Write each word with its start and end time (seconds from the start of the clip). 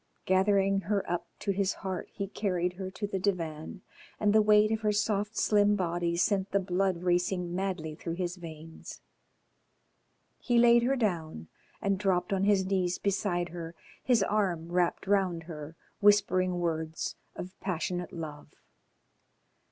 Gathering 0.25 0.79
her 0.81 1.07
up 1.07 1.27
to 1.37 1.51
his 1.51 1.73
heart 1.73 2.09
he 2.11 2.25
carried 2.25 2.73
her 2.73 2.89
to 2.89 3.05
the 3.05 3.19
divan, 3.19 3.83
and 4.19 4.33
the 4.33 4.41
weight 4.41 4.71
of 4.71 4.79
her 4.81 4.91
soft 4.91 5.37
slim 5.37 5.75
body 5.75 6.17
sent 6.17 6.49
the 6.49 6.59
blood 6.59 7.03
racing 7.03 7.53
madly 7.53 7.93
through 7.93 8.15
his 8.15 8.35
veins. 8.37 8.99
He 10.39 10.57
laid 10.57 10.81
her 10.81 10.95
down, 10.95 11.49
and 11.83 11.99
dropped 11.99 12.33
on 12.33 12.45
his 12.45 12.65
knees 12.65 12.97
beside 12.97 13.49
her, 13.49 13.75
his 14.03 14.23
arm 14.23 14.71
wrapped 14.71 15.05
round 15.05 15.43
her, 15.43 15.75
whispering 15.99 16.59
words 16.59 17.15
of 17.35 17.53
passionate 17.59 18.11
love. 18.11 18.55